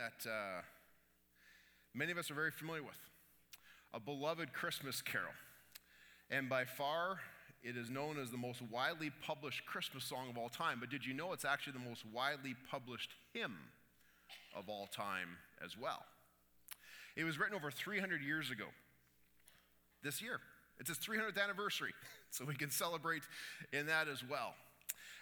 [0.00, 0.62] that uh,
[1.94, 2.98] many of us are very familiar with
[3.92, 5.34] a beloved Christmas carol.
[6.30, 7.18] And by far,
[7.62, 10.78] it is known as the most widely published Christmas song of all time.
[10.80, 13.56] But did you know it's actually the most widely published hymn
[14.56, 16.02] of all time as well?
[17.14, 18.66] It was written over 300 years ago
[20.02, 20.40] this year.
[20.78, 21.92] It's its 300th anniversary,
[22.30, 23.22] so we can celebrate
[23.70, 24.54] in that as well.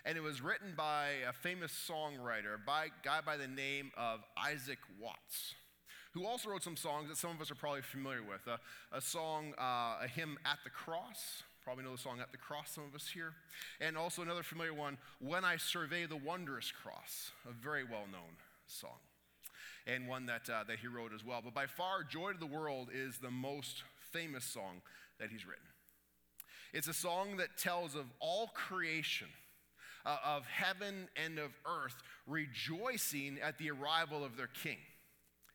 [0.04, 4.78] And it was written by a famous songwriter, a guy by the name of Isaac
[5.00, 5.54] Watts,
[6.12, 8.46] who also wrote some songs that some of us are probably familiar with.
[8.46, 8.58] A,
[8.96, 11.42] a song, uh, a hymn, At the Cross.
[11.62, 13.34] Probably know the song At the Cross, some of us here.
[13.80, 18.36] And also another familiar one, When I Survey the Wondrous Cross, a very well known
[18.66, 18.98] song.
[19.86, 21.40] And one that, uh, that he wrote as well.
[21.42, 24.82] But by far, Joy to the World is the most famous song
[25.18, 25.64] that he's written.
[26.72, 29.28] It's a song that tells of all creation,
[30.08, 31.94] uh, of heaven and of earth,
[32.26, 34.78] rejoicing at the arrival of their king.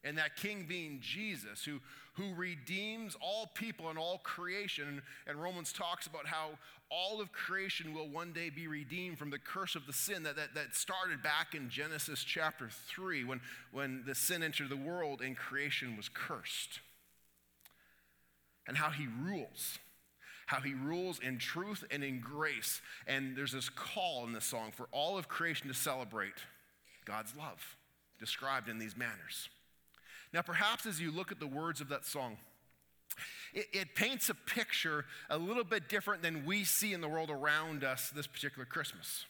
[0.04, 1.80] And that king being Jesus, who,
[2.12, 5.02] who redeems all people and all creation.
[5.26, 6.50] And Romans talks about how
[6.90, 10.36] all of creation will one day be redeemed from the curse of the sin that,
[10.36, 13.40] that, that started back in Genesis chapter 3 when,
[13.72, 16.80] when the sin entered the world and creation was cursed
[18.68, 19.78] and how he rules.
[20.46, 22.80] How he rules in truth and in grace.
[23.06, 26.34] And there's this call in this song for all of creation to celebrate
[27.04, 27.76] God's love,
[28.18, 29.48] described in these manners.
[30.32, 32.38] Now, perhaps as you look at the words of that song,
[33.52, 37.30] it, it, paints a picture a little bit different than we see in the world
[37.30, 39.26] around us this particular Christmas.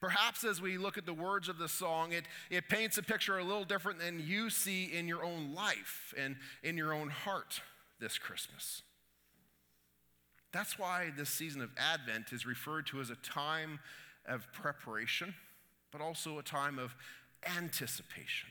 [0.00, 3.38] Perhaps as we look at the words of the song, it, it paints a picture
[3.38, 7.60] a little different than you see in your own life and in your own heart
[8.00, 8.82] this Christmas.
[10.52, 13.80] That's why this season of Advent is referred to as a time
[14.26, 15.34] of preparation,
[15.90, 16.94] but also a time of
[17.56, 18.50] anticipation.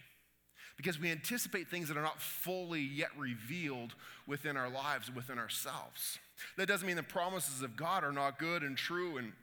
[0.77, 3.94] Because we anticipate things that are not fully yet revealed
[4.25, 6.17] within our lives, within ourselves.
[6.57, 9.34] That doesn't mean the promises of God are not good and true and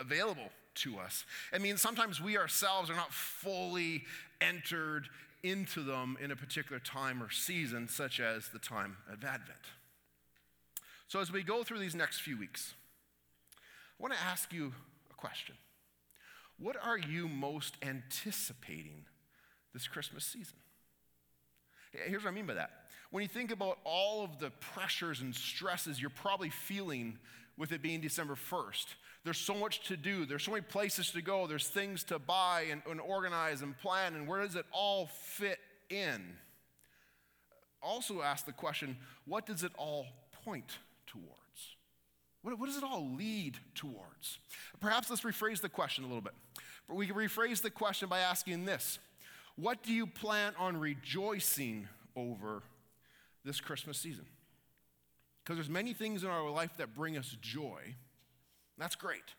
[0.00, 1.24] available to us.
[1.52, 4.04] It means sometimes we ourselves are not fully
[4.40, 5.08] entered
[5.42, 9.60] into them in a particular time or season, such as the time of Advent.
[11.08, 12.74] So, as we go through these next few weeks,
[13.98, 14.72] I want to ask you
[15.10, 15.54] a question.
[16.58, 19.04] What are you most anticipating
[19.72, 20.56] this Christmas season?
[21.92, 22.70] Here's what I mean by that.
[23.10, 27.18] When you think about all of the pressures and stresses you're probably feeling
[27.56, 28.86] with it being December 1st,
[29.24, 30.26] there's so much to do.
[30.26, 31.46] There's so many places to go.
[31.46, 34.14] There's things to buy and, and organize and plan.
[34.14, 36.22] And where does it all fit in?
[37.82, 40.06] Also, ask the question what does it all
[40.44, 40.78] point
[41.16, 41.76] towards?
[42.42, 44.38] What, what does it all lead towards?
[44.80, 46.34] Perhaps let's rephrase the question a little bit.
[46.88, 48.98] But we can rephrase the question by asking this
[49.56, 52.62] What do you plan on rejoicing over
[53.44, 54.26] this Christmas season?
[55.42, 57.94] Because there's many things in our life that bring us joy
[58.78, 59.34] that's great.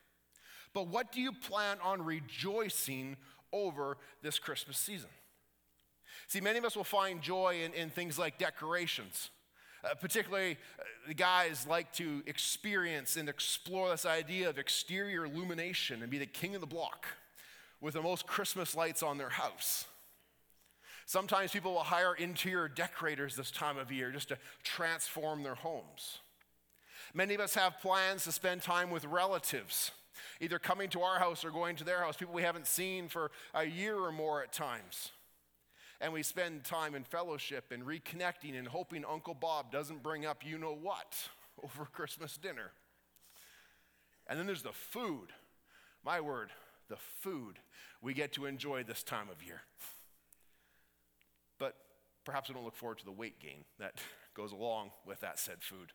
[0.73, 3.17] But what do you plan on rejoicing
[3.53, 5.09] over this Christmas season?
[6.27, 9.29] See, many of us will find joy in, in things like decorations.
[9.83, 16.11] Uh, particularly, uh, guys like to experience and explore this idea of exterior illumination and
[16.11, 17.07] be the king of the block
[17.79, 19.85] with the most Christmas lights on their house.
[21.05, 26.19] Sometimes people will hire interior decorators this time of year just to transform their homes.
[27.13, 29.91] Many of us have plans to spend time with relatives,
[30.41, 33.31] either coming to our house or going to their house, people we haven't seen for
[33.53, 35.11] a year or more at times.
[35.99, 40.45] And we spend time in fellowship and reconnecting and hoping Uncle Bob doesn't bring up
[40.45, 41.15] you know what
[41.63, 42.71] over Christmas dinner.
[44.27, 45.29] And then there's the food.
[46.03, 46.51] My word,
[46.89, 47.59] the food
[48.01, 49.61] we get to enjoy this time of year.
[51.57, 51.75] But
[52.25, 53.95] perhaps we don't look forward to the weight gain that
[54.35, 55.91] goes along with that said food.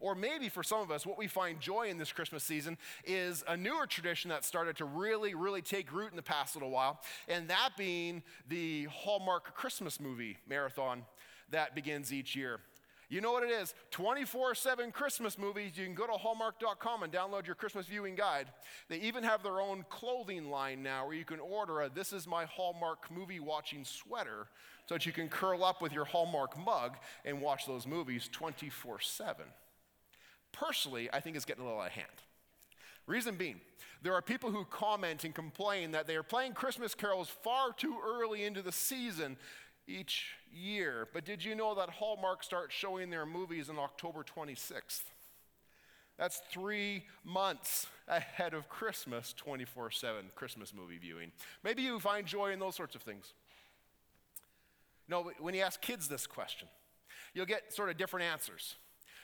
[0.00, 3.44] Or maybe for some of us, what we find joy in this Christmas season is
[3.48, 7.00] a newer tradition that started to really, really take root in the past little while,
[7.28, 11.04] and that being the Hallmark Christmas movie marathon
[11.50, 12.60] that begins each year.
[13.08, 15.72] You know what it is 24 7 Christmas movies.
[15.76, 18.48] You can go to hallmark.com and download your Christmas viewing guide.
[18.88, 22.26] They even have their own clothing line now where you can order a This is
[22.26, 24.48] my Hallmark movie watching sweater
[24.86, 29.00] so that you can curl up with your Hallmark mug and watch those movies 24
[29.00, 29.44] 7
[30.58, 32.06] personally, I think it's getting a little out of hand.
[33.06, 33.60] Reason being,
[34.02, 37.96] there are people who comment and complain that they are playing Christmas carols far too
[38.04, 39.36] early into the season
[39.86, 41.08] each year.
[41.12, 45.02] But did you know that Hallmark starts showing their movies on October 26th?
[46.18, 51.30] That's three months ahead of Christmas, 24 7 Christmas movie viewing.
[51.62, 53.34] Maybe you find joy in those sorts of things.
[55.08, 56.68] No, when you ask kids this question,
[57.34, 58.74] you'll get sort of different answers.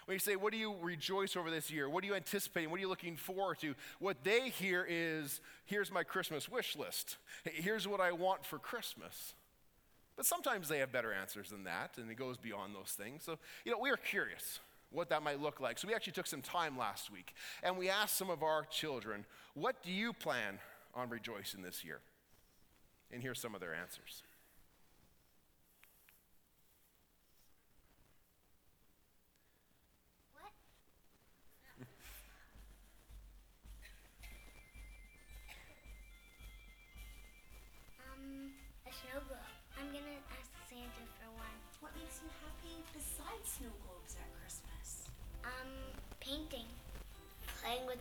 [0.07, 1.89] When you say, What do you rejoice over this year?
[1.89, 2.71] What are you anticipating?
[2.71, 3.75] What are you looking forward to?
[3.99, 7.17] What they hear is, Here's my Christmas wish list.
[7.45, 9.35] Here's what I want for Christmas.
[10.17, 13.23] But sometimes they have better answers than that, and it goes beyond those things.
[13.25, 14.61] So, you know, we are curious
[14.91, 15.79] what that might look like.
[15.79, 19.25] So, we actually took some time last week and we asked some of our children,
[19.55, 20.59] What do you plan
[20.95, 22.01] on rejoicing this year?
[23.11, 24.23] And here's some of their answers.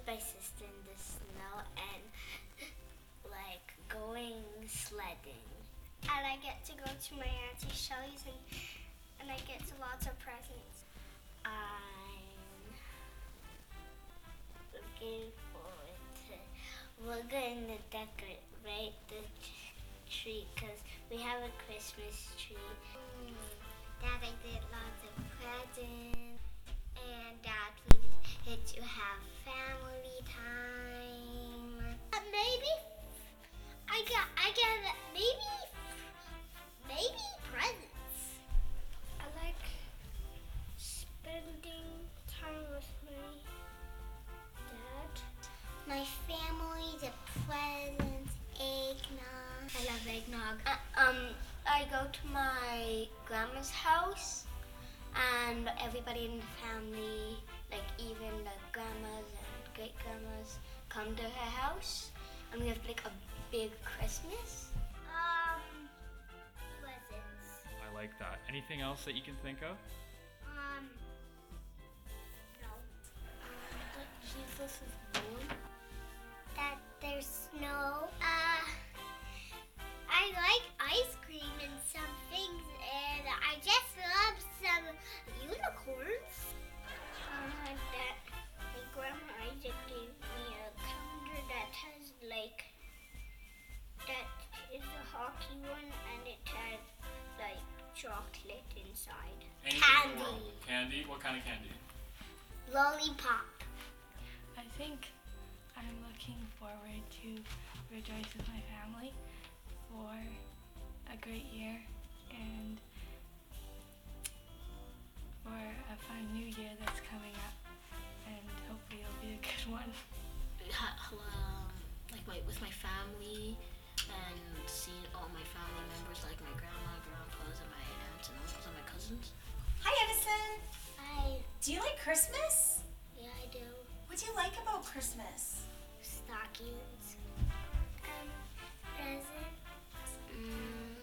[0.01, 2.03] With my sister in the snow and
[3.30, 5.45] like going sledding.
[6.03, 8.42] And I get to go to my Auntie Shelly's and,
[9.21, 10.86] and I get to lots of presents.
[11.45, 12.74] I'm
[14.74, 16.36] looking forward to
[17.06, 19.21] we're going to decorate the
[20.09, 22.57] tree because we have a Christmas tree.
[23.25, 23.38] Mm.
[24.01, 26.42] Dad, I did lots of presents.
[26.97, 27.91] And Dad,
[28.46, 31.96] get to have family time.
[32.12, 32.74] Uh, maybe
[33.88, 35.52] I got, I got, maybe,
[36.88, 38.42] maybe presents.
[39.20, 39.64] I like
[40.78, 41.86] spending
[42.28, 43.32] time with my
[44.72, 45.14] dad.
[45.88, 47.12] My family, the
[47.46, 49.70] presents, eggnog.
[49.78, 50.58] I love eggnog.
[50.66, 51.18] Uh, um,
[51.68, 54.46] I go to my grandma's house,
[55.46, 57.38] and everybody in the family,
[57.71, 60.59] like even the grandmas and great grandmas,
[60.89, 62.12] come to her house,
[62.51, 63.12] and we have like a
[63.51, 64.69] big Christmas.
[65.07, 65.88] Um,
[66.81, 67.63] presents.
[67.79, 68.39] I like that.
[68.50, 69.77] Anything else that you can think of?
[70.45, 70.89] Um,
[72.62, 72.71] no.
[73.95, 75.57] That Jesus is born.
[76.56, 78.07] That there's snow.
[78.21, 78.71] Uh,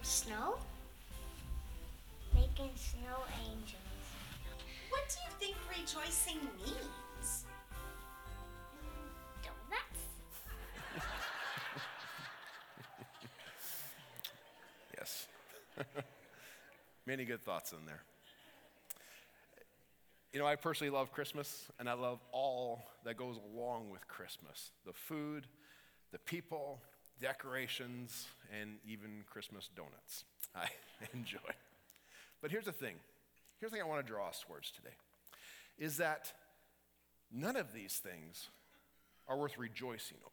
[0.08, 0.56] snow?
[2.34, 3.76] Making snow angels.
[4.88, 7.44] What do you think rejoicing means?
[9.42, 10.04] Donuts.
[14.96, 15.26] Yes.
[17.06, 18.02] Many good thoughts in there.
[20.32, 24.70] You know, I personally love Christmas, and I love all that goes along with Christmas
[24.86, 25.46] the food,
[26.12, 26.80] the people,
[27.20, 28.26] decorations,
[28.60, 30.24] and even Christmas donuts.
[30.54, 30.68] I
[31.14, 31.38] enjoy.
[32.40, 32.94] But here's the thing
[33.60, 34.94] here's the thing I want to draw us towards today
[35.78, 36.32] is that
[37.32, 38.48] none of these things
[39.28, 40.32] are worth rejoicing over.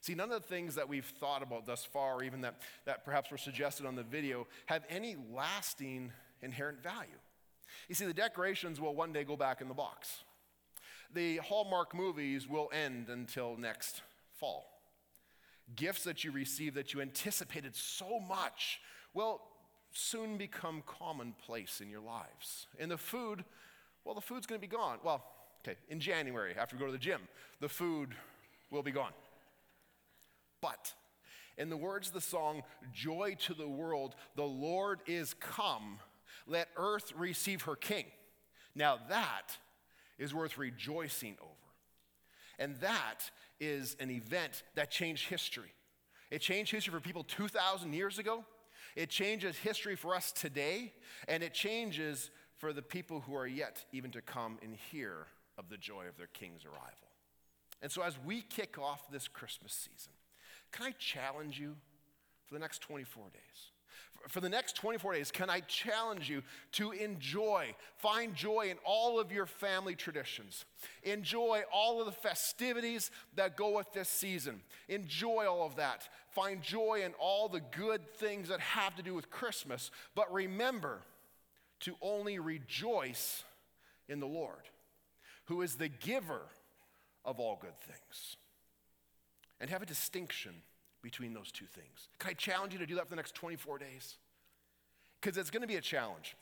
[0.00, 3.04] See, none of the things that we've thought about thus far, or even that, that
[3.04, 6.10] perhaps were suggested on the video, have any lasting
[6.42, 7.10] inherent value.
[7.88, 10.24] You see, the decorations will one day go back in the box.
[11.14, 14.02] The Hallmark movies will end until next
[14.40, 14.71] fall.
[15.76, 18.80] Gifts that you receive that you anticipated so much
[19.14, 19.40] will
[19.92, 22.66] soon become commonplace in your lives.
[22.78, 23.44] And the food,
[24.04, 24.98] well, the food's gonna be gone.
[25.04, 25.24] Well,
[25.64, 27.20] okay, in January, after we go to the gym,
[27.60, 28.14] the food
[28.70, 29.12] will be gone.
[30.60, 30.94] But
[31.58, 32.62] in the words of the song,
[32.92, 35.98] Joy to the World, the Lord is come.
[36.46, 38.06] Let earth receive her king.
[38.74, 39.58] Now that
[40.18, 41.50] is worth rejoicing over.
[42.58, 43.30] And that
[43.62, 45.72] is an event that changed history.
[46.30, 48.44] It changed history for people 2,000 years ago.
[48.96, 50.92] It changes history for us today.
[51.28, 55.26] And it changes for the people who are yet even to come and hear
[55.56, 57.08] of the joy of their king's arrival.
[57.80, 60.12] And so, as we kick off this Christmas season,
[60.70, 61.76] can I challenge you
[62.46, 63.71] for the next 24 days?
[64.28, 69.18] For the next 24 days, can I challenge you to enjoy, find joy in all
[69.18, 70.64] of your family traditions?
[71.02, 74.60] Enjoy all of the festivities that go with this season.
[74.88, 76.08] Enjoy all of that.
[76.30, 79.90] Find joy in all the good things that have to do with Christmas.
[80.14, 81.00] But remember
[81.80, 83.44] to only rejoice
[84.08, 84.68] in the Lord,
[85.46, 86.42] who is the giver
[87.24, 88.36] of all good things.
[89.60, 90.54] And have a distinction
[91.02, 92.08] between those two things.
[92.18, 94.16] Can I challenge you to do that for the next 24 days?
[95.20, 96.36] Because it's going to be a challenge.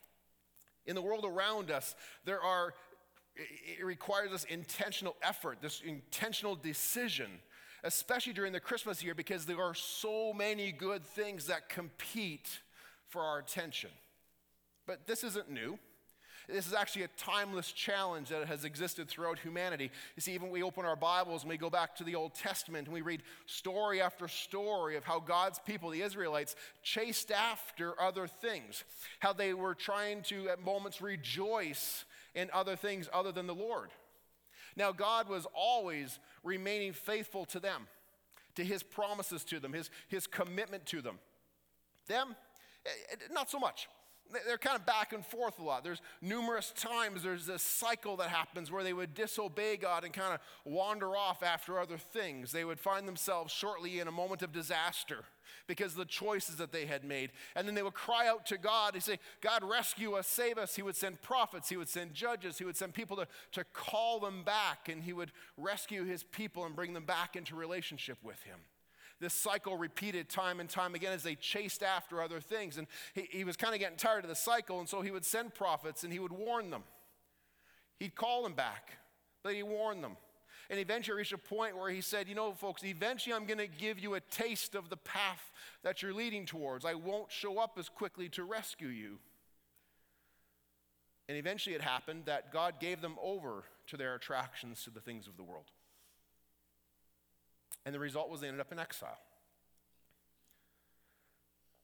[0.87, 2.75] In the world around us, there are,
[3.37, 7.31] it requires this intentional effort, this intentional decision,
[7.85, 12.61] especially during the Christmas year, because there are so many good things that compete
[13.09, 13.91] for our attention.
[14.87, 15.79] But this isn't new.
[16.53, 19.91] This is actually a timeless challenge that has existed throughout humanity.
[20.17, 22.35] You see, even when we open our Bibles and we go back to the Old
[22.35, 28.01] Testament and we read story after story of how God's people, the Israelites, chased after
[28.01, 28.85] other things,
[29.21, 32.05] how they were trying to, at moments, rejoice
[32.35, 33.91] in other things other than the Lord.
[34.77, 37.87] Now, God was always remaining faithful to them,
[38.55, 41.19] to his promises to them, his, his commitment to them.
[42.07, 42.35] Them,
[42.87, 43.89] eh, eh, not so much
[44.47, 45.85] they're kind of back and forth a lot.
[45.85, 50.35] There's numerous times there's this cycle that happens where they would disobey God and kind
[50.35, 52.53] of wander off after other things.
[52.53, 55.25] They would find themselves shortly in a moment of disaster
[55.67, 57.31] because of the choices that they had made.
[57.55, 58.95] And then they would cry out to God.
[58.95, 60.77] and say, God, rescue us, save us.
[60.77, 64.21] He would send prophets, He would send judges, He would send people to, to call
[64.21, 68.43] them back, and He would rescue His people and bring them back into relationship with
[68.43, 68.59] Him
[69.21, 72.79] this cycle repeated time and time again as they chased after other things.
[72.79, 75.25] And he, he was kind of getting tired of the cycle, and so he would
[75.25, 76.85] send prophets and he would warn them.
[77.99, 78.93] He'd call them back,
[79.43, 80.17] but he warned them.
[80.71, 83.67] And eventually reached a point where he said, You know, folks, eventually I'm going to
[83.67, 85.51] give you a taste of the path
[85.83, 86.85] that you're leading towards.
[86.85, 89.19] I won't show up as quickly to rescue you.
[91.29, 95.27] And eventually it happened that God gave them over to their attractions to the things
[95.27, 95.67] of the world.
[97.85, 99.19] And the result was they ended up in exile.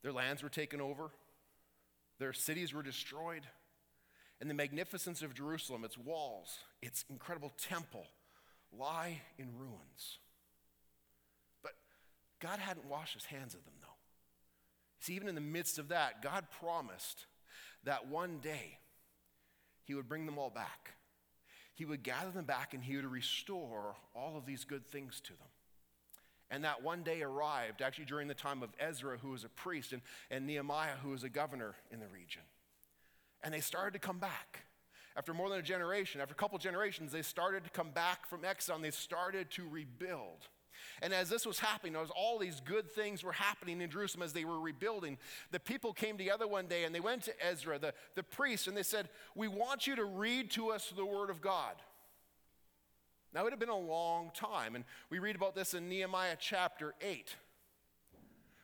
[0.02, 1.10] Their lands were taken over,
[2.18, 3.42] their cities were destroyed,
[4.40, 8.06] and the magnificence of Jerusalem, its walls, its incredible temple,
[8.72, 10.18] lie in ruins.
[11.62, 11.72] But
[12.40, 13.86] God hadn't washed his hands of them, though.
[15.00, 17.26] See, even in the midst of that, God promised
[17.84, 18.78] that one day
[19.84, 20.92] he would bring them all back.
[21.74, 25.32] He would gather them back and he would restore all of these good things to
[25.32, 25.48] them.
[26.50, 29.92] And that one day arrived, actually during the time of Ezra, who was a priest,
[29.92, 32.42] and, and Nehemiah, who was a governor in the region.
[33.42, 34.64] And they started to come back.
[35.16, 38.44] After more than a generation, after a couple generations, they started to come back from
[38.44, 40.48] exile and they started to rebuild.
[41.02, 44.34] And as this was happening, as all these good things were happening in Jerusalem as
[44.34, 45.16] they were rebuilding,
[45.50, 48.76] the people came together one day and they went to Ezra, the, the priest, and
[48.76, 51.76] they said, We want you to read to us the word of God.
[53.37, 54.76] Now, it have been a long time.
[54.76, 57.37] And we read about this in Nehemiah chapter 8,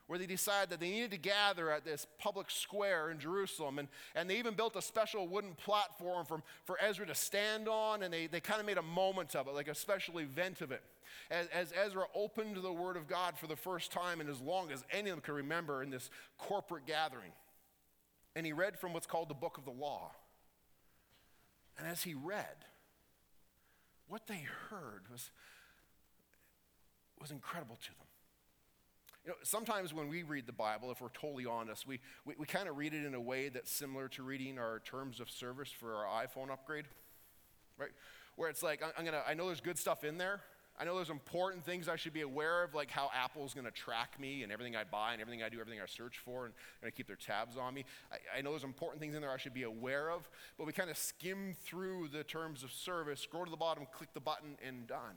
[0.06, 3.78] where they decided that they needed to gather at this public square in Jerusalem.
[3.78, 8.02] And, and they even built a special wooden platform for, for Ezra to stand on.
[8.02, 10.72] And they, they kind of made a moment of it, like a special event of
[10.72, 10.82] it.
[11.30, 14.72] As, as Ezra opened the Word of God for the first time, and as long
[14.72, 17.32] as any of them could remember in this corporate gathering.
[18.34, 20.12] And he read from what's called the book of the law.
[21.78, 22.64] And as he read,
[24.08, 25.30] what they heard was,
[27.20, 28.06] was incredible to them.
[29.24, 32.46] You know, sometimes when we read the Bible, if we're totally honest, we, we, we
[32.46, 35.70] kind of read it in a way that's similar to reading our terms of service
[35.70, 36.86] for our iPhone upgrade,
[37.78, 37.90] right?
[38.34, 40.40] Where it's like, I'm gonna, I know there's good stuff in there,
[40.80, 43.70] I know there's important things I should be aware of, like how Apple's going to
[43.70, 46.54] track me and everything I buy and everything I do, everything I search for, and
[46.80, 47.84] they're going to keep their tabs on me.
[48.10, 50.72] I, I, know there's important things in there I should be aware of, but we
[50.72, 54.56] kind of skim through the terms of service, scroll to the bottom, click the button,
[54.66, 55.16] and done.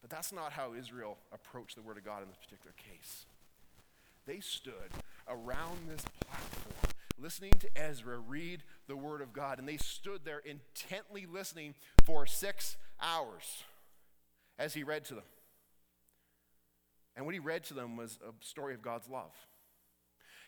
[0.00, 3.26] But that's not how Israel approached the Word of God in this particular case.
[4.26, 4.92] They stood
[5.28, 10.40] around this platform listening to Ezra read the Word of God, and they stood there
[10.40, 13.64] intently listening for six hours
[14.58, 15.24] as he read to them.
[17.16, 19.32] And what he read to them was a story of God's love.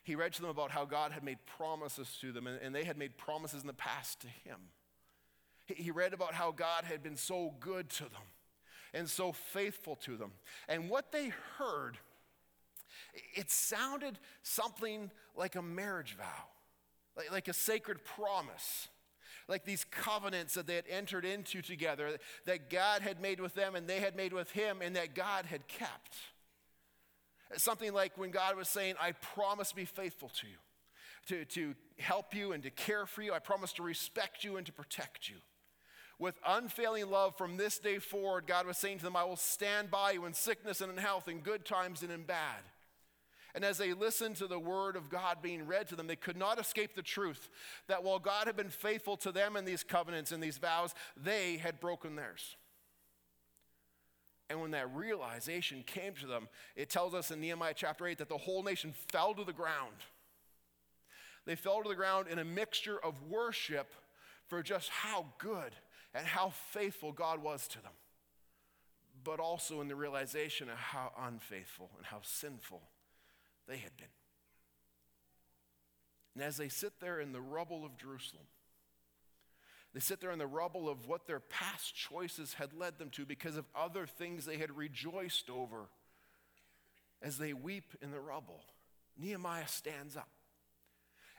[0.04, 2.85] He read to them about how God had made promises to them, and, and they
[2.85, 4.59] had made promises in the past to him.
[5.66, 8.23] He, he read about how God had been so good to them
[8.95, 10.33] and so faithful to them.
[10.69, 11.99] And what they heard,
[13.35, 16.47] it sounded something like a marriage vow,
[17.16, 18.88] like, like a sacred promise
[19.50, 22.16] like these covenants that they had entered into together,
[22.47, 25.45] that God had made with them and they had made with him, and that God
[25.45, 26.16] had kept.
[27.57, 30.57] Something like when God was saying, I promise to be faithful to you,
[31.26, 33.33] to, to help you and to care for you.
[33.33, 35.37] I promise to respect you and to protect you.
[36.21, 39.90] With unfailing love from this day forward, God was saying to them, I will stand
[39.90, 42.61] by you in sickness and in health, in good times and in bad.
[43.54, 46.37] And as they listened to the word of God being read to them, they could
[46.37, 47.49] not escape the truth
[47.88, 51.57] that while God had been faithful to them in these covenants and these vows, they
[51.57, 52.57] had broken theirs.
[54.49, 58.28] And when that realization came to them, it tells us in Nehemiah chapter 8 that
[58.28, 59.95] the whole nation fell to the ground.
[61.47, 63.92] They fell to the ground in a mixture of worship
[64.49, 65.75] for just how good
[66.14, 67.92] and how faithful God was to them,
[69.23, 72.83] but also in the realization of how unfaithful and how sinful
[73.71, 74.09] they had been.
[76.35, 78.45] And as they sit there in the rubble of Jerusalem,
[79.95, 83.25] they sit there in the rubble of what their past choices had led them to
[83.25, 85.89] because of other things they had rejoiced over.
[87.23, 88.61] As they weep in the rubble,
[89.19, 90.29] Nehemiah stands up.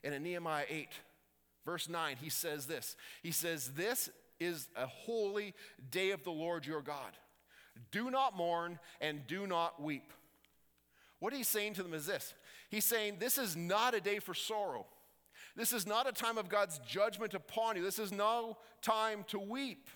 [0.04, 0.90] And in Nehemiah 8,
[1.66, 4.10] verse 9, he says this He says, This
[4.40, 5.54] is a holy
[5.90, 7.18] day of the Lord your God.
[7.92, 10.12] Do not mourn and do not weep.
[11.22, 12.34] What he's saying to them is this
[12.70, 14.86] He's saying, This is not a day for sorrow.
[15.56, 17.84] This is not a time of God's judgment upon you.
[17.84, 19.88] This is no time to weep.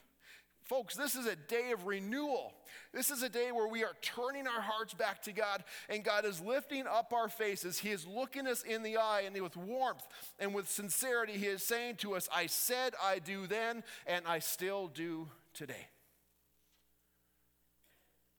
[0.64, 2.54] Folks, this is a day of renewal.
[2.94, 6.26] This is a day where we are turning our hearts back to God, and God
[6.26, 7.80] is lifting up our faces.
[7.80, 10.06] He is looking us in the eye, and with warmth
[10.40, 14.40] and with sincerity, He is saying to us, I said I do then, and I
[14.40, 15.88] still do today.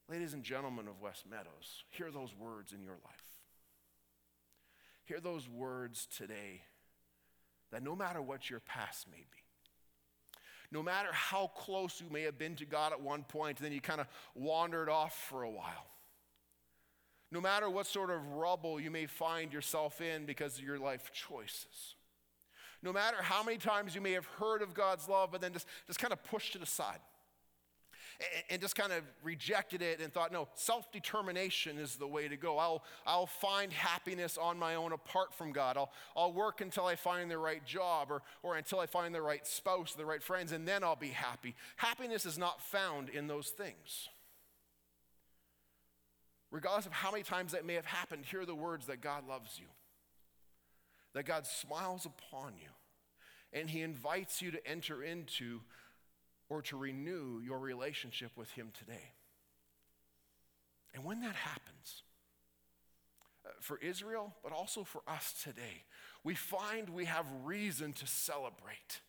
[0.09, 3.25] Ladies and gentlemen of West Meadows, hear those words in your life.
[5.05, 6.63] Hear those words today
[7.73, 9.43] that no matter what your past may be,
[10.71, 13.81] no matter how close you may have been to God at one point, then you
[13.81, 15.87] kind of wandered off for a while.
[17.33, 21.11] No matter what sort of rubble you may find yourself in because of your life
[21.13, 21.97] choices.
[22.81, 25.67] No matter how many times you may have heard of God's love, but then just,
[25.89, 27.01] just kind of pushed it aside
[28.49, 32.37] and just kind of rejected it and thought, no, self determination is the way to
[32.37, 32.59] go.
[32.59, 35.77] I'll, I'll find happiness on my own apart from God.
[35.77, 39.23] I'll, I'll work until I find the right job or, or until I find the
[39.23, 41.55] right spouse, the right friends, and then I'll be happy.
[41.77, 44.09] Happiness is not found in those things.
[46.51, 49.59] Regardless of how many times that may have happened, hear the words that God loves
[49.59, 49.67] you,
[51.13, 52.69] that God smiles upon you,
[53.53, 55.61] and He invites you to enter into
[56.49, 59.13] or to renew your relationship with Him today.
[60.95, 62.03] And when that happens,
[63.47, 65.85] uh, for Israel, but also for us today,
[66.25, 69.01] we find we have reason to celebrate.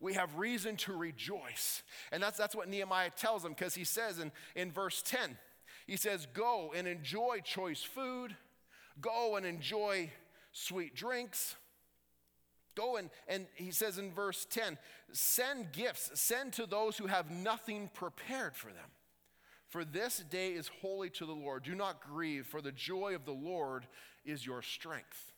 [0.00, 1.82] We have reason to rejoice.
[2.10, 5.38] And that's, that's what Nehemiah tells them because he says in, in verse 10,
[5.86, 8.34] he says, Go and enjoy choice food,
[9.00, 10.10] go and enjoy
[10.52, 11.54] sweet drinks
[12.76, 14.78] Go and, and he says in verse 10
[15.12, 18.90] send gifts, send to those who have nothing prepared for them.
[19.68, 21.64] For this day is holy to the Lord.
[21.64, 23.86] Do not grieve, for the joy of the Lord
[24.24, 25.32] is your strength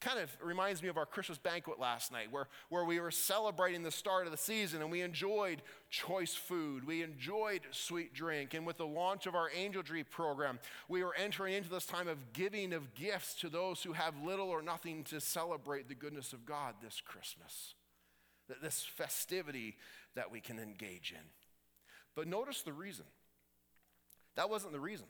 [0.00, 3.82] kind of reminds me of our Christmas banquet last night, where, where we were celebrating
[3.82, 8.54] the start of the season and we enjoyed choice food, we enjoyed sweet drink.
[8.54, 12.06] And with the launch of our Angel Tree program, we were entering into this time
[12.06, 16.32] of giving of gifts to those who have little or nothing to celebrate the goodness
[16.32, 17.74] of God this Christmas,
[18.62, 19.76] this festivity
[20.14, 21.24] that we can engage in.
[22.14, 23.04] But notice the reason.
[24.36, 25.06] That wasn't the reason.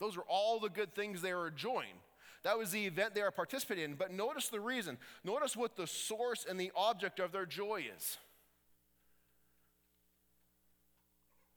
[0.00, 2.00] Those were all the good things they were enjoying.
[2.46, 3.94] That was the event they were participating in.
[3.94, 4.98] But notice the reason.
[5.24, 8.18] Notice what the source and the object of their joy is.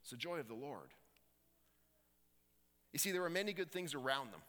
[0.01, 0.89] It's the joy of the Lord.
[2.91, 4.41] You see, there were many good things around them.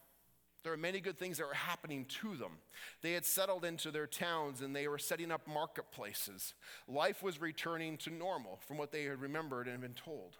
[0.63, 2.53] There were many good things that were happening to them.
[3.03, 6.55] They had settled into their towns and they were setting up marketplaces.
[6.87, 10.37] Life was returning to normal from what they had remembered and been told.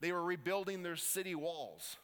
[0.00, 1.96] They were rebuilding their city walls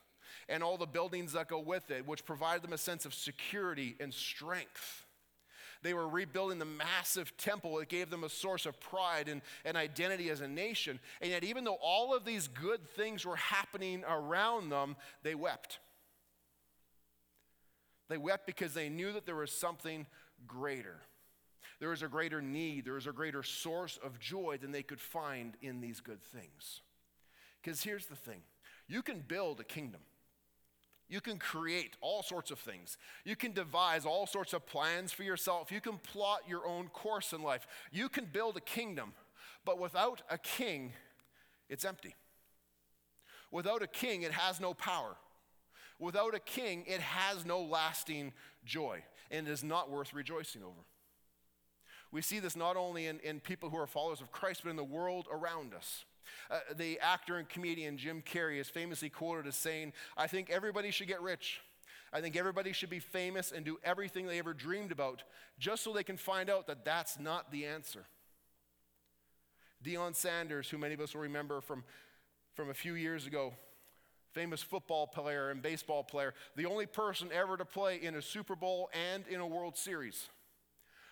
[0.49, 3.97] and all the buildings that go with it, which provided them a sense of security
[4.01, 5.05] and strength.
[5.83, 7.79] They were rebuilding the massive temple.
[7.79, 10.99] It gave them a source of pride and, and identity as a nation.
[11.21, 15.79] And yet, even though all of these good things were happening around them, they wept.
[18.09, 20.07] They wept because they knew that there was something
[20.47, 21.01] greater.
[21.81, 25.01] There was a greater need, there was a greater source of joy than they could
[25.01, 26.81] find in these good things.
[27.63, 28.41] Because here's the thing
[28.89, 30.01] you can build a kingdom.
[31.09, 32.97] You can create all sorts of things.
[33.25, 35.71] You can devise all sorts of plans for yourself.
[35.71, 37.67] You can plot your own course in life.
[37.93, 39.13] You can build a kingdom,
[39.65, 40.93] but without a king,
[41.69, 42.15] it's empty.
[43.51, 45.17] Without a king, it has no power.
[45.99, 48.33] Without a king, it has no lasting
[48.65, 50.85] joy and is not worth rejoicing over.
[52.11, 54.77] We see this not only in, in people who are followers of Christ, but in
[54.77, 56.05] the world around us.
[56.51, 60.91] Uh, the actor and comedian Jim Carrey is famously quoted as saying, I think everybody
[60.91, 61.61] should get rich.
[62.13, 65.25] I think everybody should be famous and do everything they ever dreamed about
[65.59, 68.05] just so they can find out that that's not the answer.
[69.85, 71.83] Deion Sanders, who many of us will remember from,
[72.55, 73.53] from a few years ago,
[74.33, 78.57] famous football player and baseball player, the only person ever to play in a Super
[78.57, 80.29] Bowl and in a World Series.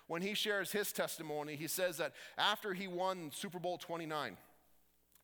[0.07, 4.37] When he shares his testimony, he says that after he won Super Bowl 29,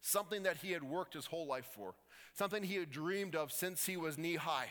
[0.00, 1.94] something that he had worked his whole life for,
[2.34, 4.68] something he had dreamed of since he was knee high,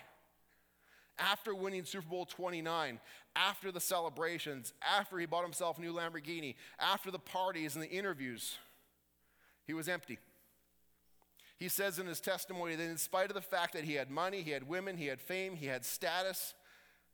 [1.19, 2.99] after winning Super Bowl 29,
[3.35, 7.89] after the celebrations, after he bought himself a new Lamborghini, after the parties and the
[7.89, 8.57] interviews,
[9.65, 10.19] he was empty.
[11.57, 14.43] He says in his testimony that in spite of the fact that he had money,
[14.43, 16.53] he had women, he had fame, he had status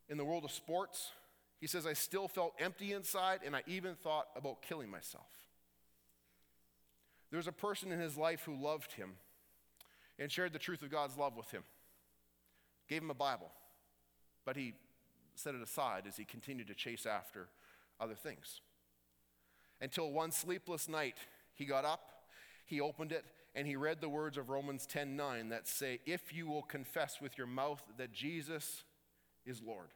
[0.10, 1.12] in the world of sports,
[1.62, 5.24] he says, I still felt empty inside and I even thought about killing myself.
[7.34, 9.14] There was a person in his life who loved him
[10.20, 11.64] and shared the truth of God's love with him,
[12.88, 13.50] gave him a Bible
[14.46, 14.74] but he
[15.36, 17.50] set it aside as he continued to chase after
[18.00, 18.62] other things.
[19.82, 21.18] Until one sleepless night,
[21.54, 22.12] he got up,
[22.66, 26.48] he opened it, and he read the words of Romans 10:9 that say, "If you
[26.48, 28.84] will confess with your mouth that Jesus
[29.46, 29.94] is Lord,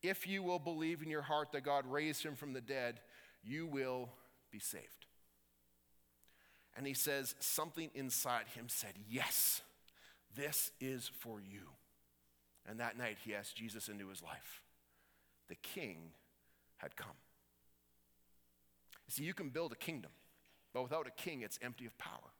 [0.00, 3.02] if you will believe in your heart that God raised him from the dead,
[3.42, 4.16] you will
[4.50, 5.06] be saved."
[6.82, 9.62] And he says something inside him said, "Yes,
[10.34, 11.76] this is for you."
[12.66, 14.64] And that night, he asked Jesus into his life.
[15.46, 16.12] The king
[16.78, 17.14] had come.
[19.06, 20.10] See, you can build a kingdom,
[20.72, 22.32] but without a king, it's empty of power.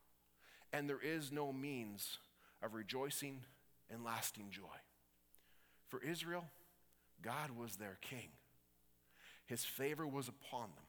[0.72, 2.18] And there is no means
[2.62, 3.44] of rejoicing
[3.88, 4.80] and lasting joy.
[5.86, 6.50] For Israel,
[7.20, 8.32] God was their king,
[9.46, 10.88] his favor was upon them.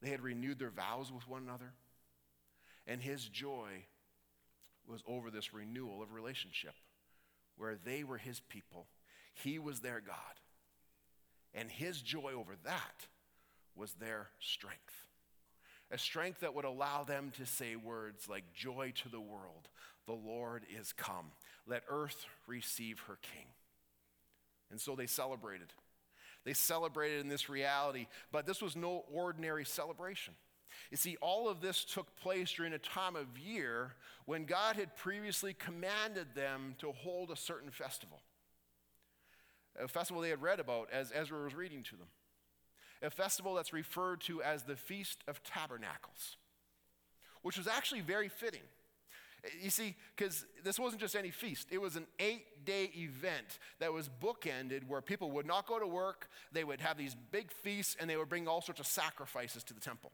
[0.00, 1.72] They had renewed their vows with one another,
[2.86, 3.84] and his joy
[4.86, 6.74] was over this renewal of relationship
[7.56, 8.86] where they were his people,
[9.32, 10.16] he was their God.
[11.54, 13.06] And his joy over that
[13.76, 15.06] was their strength.
[15.90, 19.68] A strength that would allow them to say words like, Joy to the world,
[20.06, 21.32] the Lord is come.
[21.66, 23.46] Let earth receive her king.
[24.70, 25.68] And so they celebrated.
[26.44, 30.34] They celebrated in this reality, but this was no ordinary celebration.
[30.90, 33.94] You see, all of this took place during a time of year
[34.26, 38.20] when God had previously commanded them to hold a certain festival.
[39.78, 42.06] A festival they had read about as Ezra was reading to them.
[43.02, 46.36] A festival that's referred to as the Feast of Tabernacles,
[47.42, 48.62] which was actually very fitting.
[49.60, 53.92] You see, because this wasn't just any feast, it was an eight day event that
[53.92, 57.94] was bookended where people would not go to work, they would have these big feasts,
[58.00, 60.12] and they would bring all sorts of sacrifices to the temple.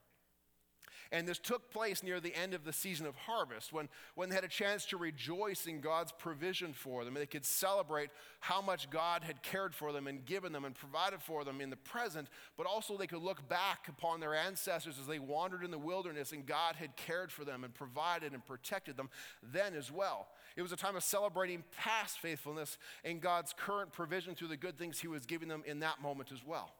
[1.12, 4.36] And this took place near the end of the season of harvest when, when they
[4.36, 7.16] had a chance to rejoice in God's provision for them.
[7.16, 10.72] And They could celebrate how much God had cared for them and given them and
[10.72, 14.98] provided for them in the present, but also they could look back upon their ancestors
[15.00, 18.46] as they wandered in the wilderness and God had cared for them and provided and
[18.46, 19.10] protected them
[19.52, 20.28] then as well.
[20.56, 24.78] It was a time of celebrating past faithfulness and God's current provision through the good
[24.78, 26.70] things He was giving them in that moment as well.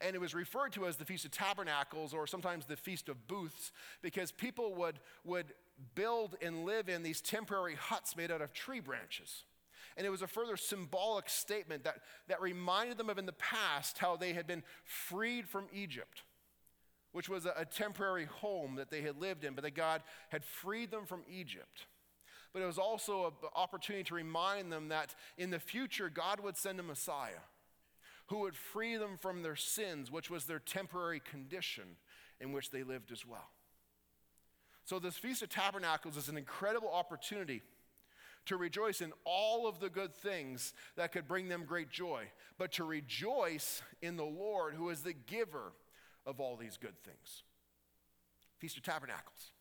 [0.00, 3.26] And it was referred to as the Feast of Tabernacles or sometimes the Feast of
[3.26, 3.72] Booths
[4.02, 5.46] because people would, would
[5.94, 9.44] build and live in these temporary huts made out of tree branches.
[9.96, 13.98] And it was a further symbolic statement that, that reminded them of in the past
[13.98, 16.22] how they had been freed from Egypt,
[17.12, 20.44] which was a, a temporary home that they had lived in, but that God had
[20.44, 21.86] freed them from Egypt.
[22.52, 26.56] But it was also an opportunity to remind them that in the future, God would
[26.56, 27.42] send a Messiah
[28.28, 31.96] who would free them from their sins, which was their temporary condition
[32.40, 33.50] in which they lived as well.
[34.84, 37.62] So, this Feast of Tabernacles is an incredible opportunity
[38.46, 42.24] to rejoice in all of the good things that could bring them great joy,
[42.56, 45.72] but to rejoice in the Lord who is the giver
[46.24, 47.42] of all these good things.
[48.58, 49.52] Feast of Tabernacles.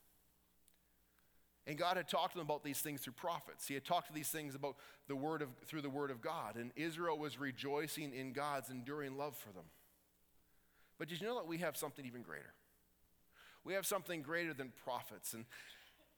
[1.68, 3.68] And God had talked to them about these things through prophets.
[3.68, 4.78] He had talked to these things about
[5.10, 6.56] the word of through the word of God.
[6.56, 9.66] And Israel was rejoicing in God's enduring love for them.
[10.98, 12.54] But did you know that we have something even greater?
[13.66, 15.44] We have something greater than prophets, and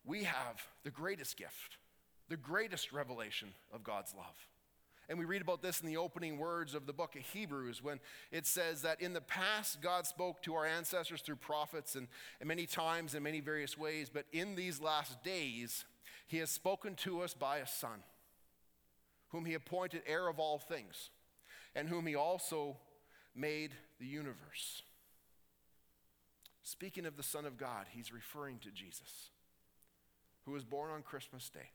[0.06, 1.78] we have the greatest gift,
[2.30, 4.36] the greatest revelation of God's love.
[5.10, 8.00] And we read about this in the opening words of the book of Hebrews when
[8.32, 12.08] it says that in the past God spoke to our ancestors through prophets and,
[12.40, 15.86] and many times in many various ways, but in these last days
[16.28, 18.04] he has spoken to us by a son,
[19.30, 21.10] whom he appointed heir of all things,
[21.76, 22.78] and whom he also
[23.36, 24.84] made the universe.
[26.62, 29.32] Speaking of the Son of God, he's referring to Jesus,
[30.46, 31.72] who was born on Christmas Day,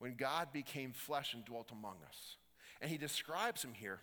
[0.00, 2.36] when God became flesh and dwelt among us.
[2.80, 4.00] And he describes him here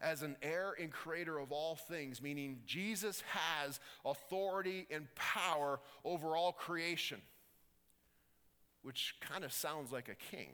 [0.00, 6.36] as an heir and creator of all things, meaning Jesus has authority and power over
[6.36, 7.22] all creation,
[8.82, 10.50] which kind of sounds like a king,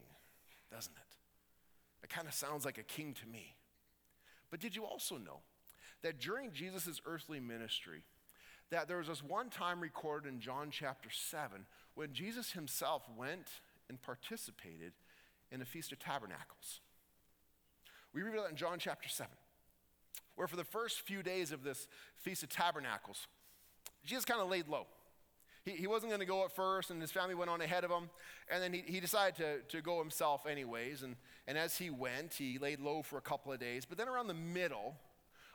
[0.72, 2.04] doesn't it?
[2.04, 3.56] It kind of sounds like a king to me.
[4.52, 5.40] But did you also know
[6.02, 8.04] that during Jesus' earthly ministry,
[8.70, 13.48] that there was this one time recorded in John chapter 7 when Jesus himself went
[13.90, 14.92] and participated
[15.52, 16.80] in a Feast of Tabernacles.
[18.14, 19.30] We read that in John chapter 7,
[20.36, 23.26] where for the first few days of this Feast of Tabernacles,
[24.04, 24.86] Jesus kind of laid low.
[25.64, 27.90] He, he wasn't going to go at first, and his family went on ahead of
[27.90, 28.08] him.
[28.50, 31.02] And then he, he decided to, to go himself, anyways.
[31.02, 33.84] And, and as he went, he laid low for a couple of days.
[33.84, 34.94] But then around the middle,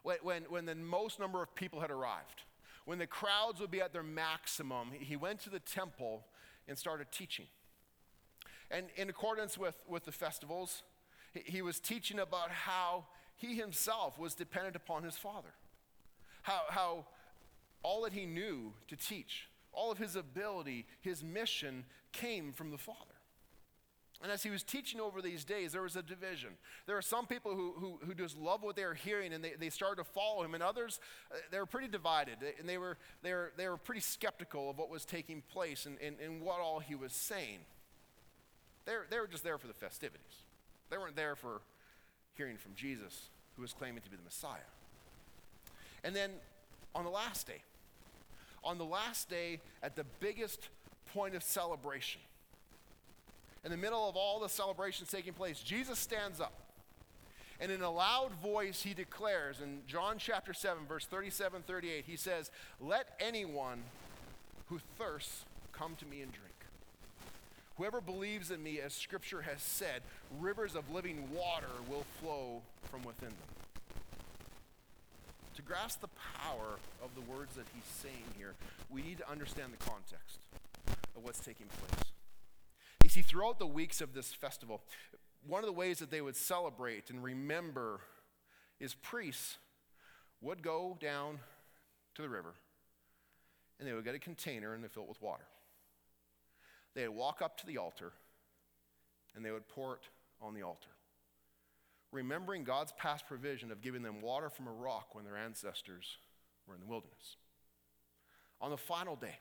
[0.04, 2.44] when, when, when the most number of people had arrived,
[2.86, 6.26] when the crowds would be at their maximum, he went to the temple
[6.68, 7.48] and started teaching.
[8.72, 10.84] And in accordance with, with the festivals,
[11.34, 15.54] he was teaching about how he himself was dependent upon his father.
[16.44, 17.06] How, how
[17.84, 22.78] all that he knew to teach, all of his ability, his mission came from the
[22.78, 23.00] Father.
[24.24, 26.52] And as he was teaching over these days, there was a division.
[26.88, 29.54] There are some people who, who, who just love what they were hearing and they,
[29.60, 31.00] they started to follow him, and others,
[31.32, 32.38] uh, they were pretty divided.
[32.58, 35.98] And they were, they, were, they were pretty skeptical of what was taking place and,
[36.02, 37.60] and, and what all he was saying.
[38.86, 40.44] They were, they were just there for the festivities.
[40.90, 41.62] They weren't there for
[42.36, 44.70] hearing from Jesus, who was claiming to be the Messiah.
[46.04, 46.32] And then
[46.94, 47.62] on the last day,
[48.64, 50.70] on the last day, at the biggest
[51.14, 52.22] point of celebration,
[53.64, 56.54] in the middle of all the celebrations taking place, Jesus stands up.
[57.60, 62.18] And in a loud voice, he declares in John chapter 7, verse 37 38, he
[62.18, 63.82] says, Let anyone
[64.68, 66.55] who thirsts come to me and drink.
[67.78, 70.02] Whoever believes in me, as scripture has said,
[70.40, 73.66] rivers of living water will flow from within them.
[75.56, 76.10] To grasp the
[76.42, 78.54] power of the words that he's saying here,
[78.90, 80.40] we need to understand the context
[81.16, 82.12] of what's taking place.
[83.04, 84.82] You see, throughout the weeks of this festival,
[85.46, 88.00] one of the ways that they would celebrate and remember
[88.80, 89.58] is priests
[90.42, 91.40] would go down
[92.16, 92.54] to the river
[93.80, 95.46] and they would get a container and they fill it with water.
[96.96, 98.14] They would walk up to the altar
[99.36, 100.08] and they would pour it
[100.42, 100.90] on the altar.
[102.12, 106.18] Remembering God's past provision of giving them water from a rock when their ancestors
[106.66, 107.36] were in the wilderness.
[108.62, 109.40] On the final day,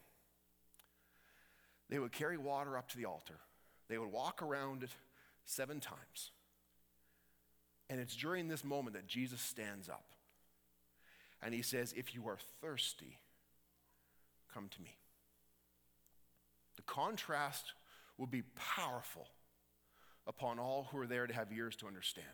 [1.89, 3.39] they would carry water up to the altar.
[3.89, 4.91] They would walk around it
[5.45, 6.31] seven times.
[7.89, 10.05] And it's during this moment that Jesus stands up.
[11.43, 13.19] And he says, If you are thirsty,
[14.53, 14.97] come to me.
[16.77, 17.73] The contrast
[18.19, 19.29] will be powerful
[20.27, 22.27] upon all who are there to have ears to understand.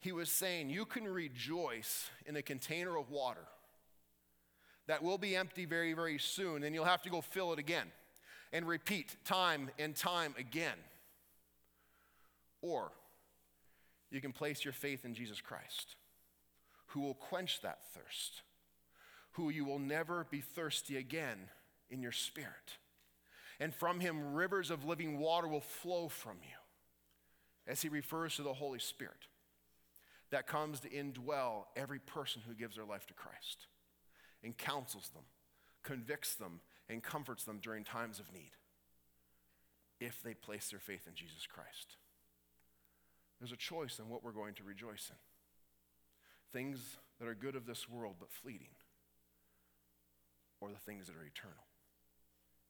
[0.00, 3.46] He was saying, You can rejoice in a container of water
[4.86, 7.86] that will be empty very, very soon, and you'll have to go fill it again
[8.52, 10.78] and repeat time and time again.
[12.62, 12.92] Or
[14.10, 15.96] you can place your faith in Jesus Christ,
[16.86, 18.42] who will quench that thirst,
[19.32, 21.38] who you will never be thirsty again
[21.90, 22.78] in your spirit
[23.60, 26.56] and from him rivers of living water will flow from you.
[27.66, 29.26] As he refers to the Holy Spirit
[30.30, 33.66] that comes to indwell every person who gives their life to Christ
[34.42, 35.24] and counsels them,
[35.82, 38.52] convicts them, and comforts them during times of need
[40.00, 41.96] if they place their faith in Jesus Christ.
[43.38, 45.16] There's a choice in what we're going to rejoice in
[46.50, 48.70] things that are good of this world but fleeting,
[50.60, 51.66] or the things that are eternal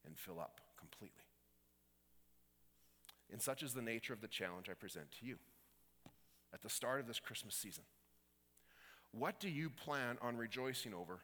[0.04, 1.24] and fill up completely.
[3.30, 5.36] And such is the nature of the challenge I present to you
[6.52, 7.84] at the start of this Christmas season.
[9.12, 11.20] What do you plan on rejoicing over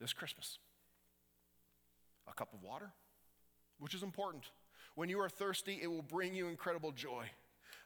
[0.00, 0.58] this Christmas?
[2.28, 2.90] A cup of water,
[3.78, 4.44] which is important.
[4.94, 7.26] When you are thirsty, it will bring you incredible joy,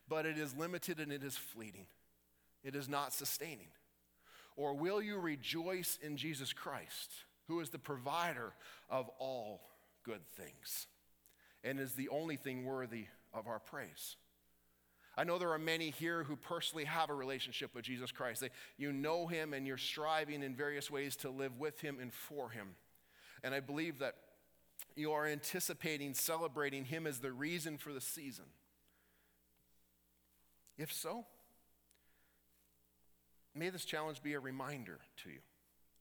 [0.09, 1.87] but it is limited and it is fleeting.
[2.63, 3.69] It is not sustaining.
[4.57, 7.13] Or will you rejoice in Jesus Christ,
[7.49, 8.53] who is the provider
[8.89, 9.63] of all
[10.05, 10.87] good things?
[11.65, 14.17] And is the only thing worthy of our praise.
[15.17, 18.41] I know there are many here who personally have a relationship with Jesus Christ.
[18.41, 22.13] They, you know him and you're striving in various ways to live with him and
[22.13, 22.69] for him.
[23.43, 24.15] And I believe that
[24.97, 28.47] you are anticipating celebrating him as the reason for the season.
[30.79, 31.27] If so,
[33.55, 35.41] may this challenge be a reminder to you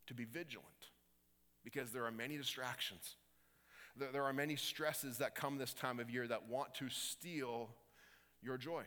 [0.07, 0.91] to be vigilant
[1.63, 3.15] because there are many distractions.
[3.99, 7.69] There, are many stresses that come this time of year that want to steal
[8.41, 8.83] your joy.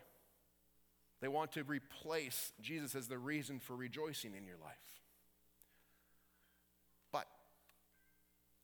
[1.21, 4.73] They want to replace Jesus as the reason for rejoicing in your life.
[7.13, 7.27] But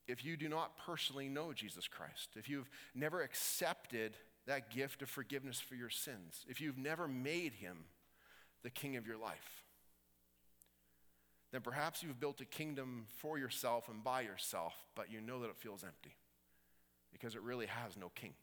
[0.06, 5.10] if you do not personally know Jesus Christ, if you've never accepted that gift of
[5.10, 7.84] forgiveness for your sins, if you've never made him
[8.62, 9.64] the king of your life,
[11.52, 15.50] then perhaps you've built a kingdom for yourself and by yourself, but you know that
[15.50, 16.14] it feels empty
[17.12, 18.34] because it really has no king.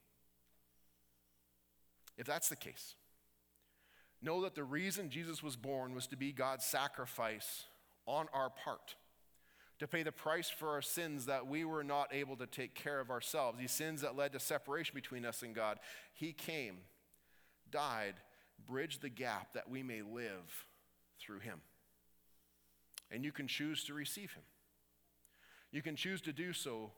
[2.17, 2.95] If that's the case,
[4.21, 7.65] know that the reason Jesus was born was to be God's sacrifice
[8.05, 8.95] on our part,
[9.79, 12.99] to pay the price for our sins that we were not able to take care
[12.99, 15.79] of ourselves, these sins that led to separation between us and God.
[16.13, 16.77] He came,
[17.69, 18.15] died,
[18.65, 20.65] bridged the gap that we may live
[21.19, 21.61] through Him.
[23.11, 24.43] And you can choose to receive Him.
[25.71, 26.91] You can choose to do so.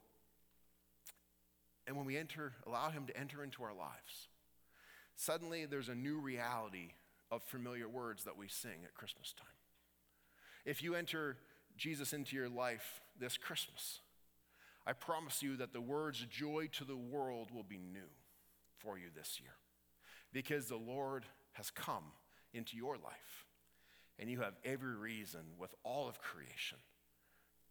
[1.88, 4.28] And when we enter, allow Him to enter into our lives,
[5.16, 6.92] suddenly there's a new reality
[7.32, 9.48] of familiar words that we sing at Christmas time.
[10.66, 11.38] If you enter
[11.78, 14.02] Jesus into your life this Christmas,
[14.86, 18.10] I promise you that the words joy to the world will be new
[18.78, 19.54] for you this year
[20.34, 22.04] because the Lord has come
[22.54, 23.46] into your life
[24.20, 26.78] and you have every reason with all of creation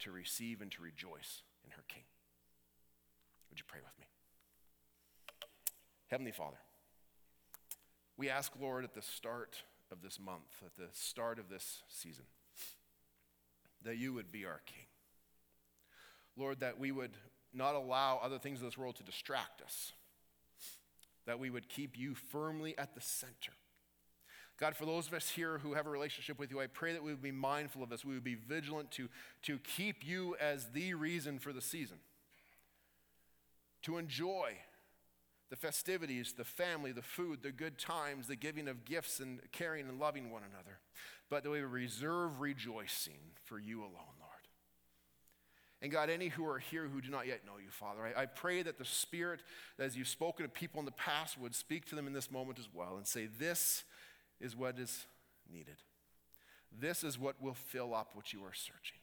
[0.00, 2.04] to receive and to rejoice in her King.
[3.56, 4.04] Would you pray with me?
[6.08, 6.58] Heavenly Father,
[8.18, 12.26] we ask, Lord, at the start of this month, at the start of this season,
[13.82, 14.84] that you would be our King.
[16.36, 17.16] Lord, that we would
[17.54, 19.94] not allow other things in this world to distract us,
[21.24, 23.52] that we would keep you firmly at the center.
[24.60, 27.02] God, for those of us here who have a relationship with you, I pray that
[27.02, 28.04] we would be mindful of this.
[28.04, 29.08] We would be vigilant to,
[29.44, 31.96] to keep you as the reason for the season,
[33.86, 34.50] to enjoy
[35.48, 39.88] the festivities, the family, the food, the good times, the giving of gifts, and caring
[39.88, 40.80] and loving one another,
[41.30, 44.32] but that we reserve rejoicing for you alone, Lord.
[45.80, 48.26] And God, any who are here who do not yet know you, Father, I, I
[48.26, 49.40] pray that the Spirit,
[49.78, 52.58] as you've spoken to people in the past, would speak to them in this moment
[52.58, 53.84] as well and say, This
[54.40, 55.06] is what is
[55.52, 55.76] needed.
[56.76, 58.98] This is what will fill up what you are searching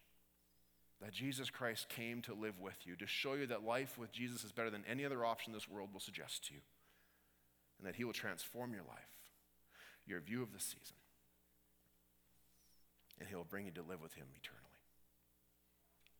[1.03, 4.45] that Jesus Christ came to live with you, to show you that life with Jesus
[4.45, 6.61] is better than any other option this world will suggest to you,
[7.77, 9.11] and that He will transform your life,
[10.07, 10.95] your view of the season,
[13.19, 14.63] and He'll bring you to live with Him eternally.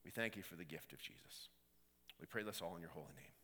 [0.04, 1.48] We thank you for the gift of Jesus.
[2.20, 3.43] We pray this all in your holy name.